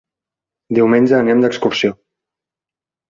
[0.77, 1.93] Diumenge anem d'excursió.